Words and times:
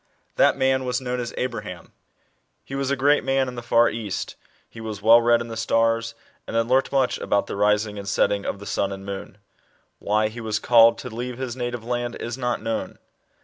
That 0.35 0.57
man 0.57 0.83
was 0.83 0.99
known 0.99 1.19
as 1.19 1.31
Abraham. 1.37 1.91
He 2.63 2.73
was 2.73 2.89
a 2.89 2.95
great 2.95 3.23
man 3.23 3.47
in 3.47 3.53
the 3.53 3.61
far 3.61 3.87
East; 3.87 4.35
he 4.67 4.81
was 4.81 4.99
well 5.03 5.21
read 5.21 5.41
in 5.41 5.47
the 5.47 5.55
stars, 5.55 6.15
and 6.47 6.55
had 6.55 6.67
learnt 6.67 6.91
much 6.91 7.19
about 7.19 7.45
the 7.45 7.55
rising 7.55 7.99
and 7.99 8.09
setting 8.09 8.43
of 8.43 8.57
the 8.57 8.65
sun 8.65 8.91
and 8.91 9.05
moon. 9.05 9.37
Why 9.99 10.29
he 10.29 10.41
was 10.41 10.57
called 10.57 10.97
to 10.97 11.09
leave 11.11 11.37
his 11.37 11.55
native 11.55 11.85
land 11.85 12.15
is 12.15 12.35
not 12.35 12.63
known. 12.63 12.97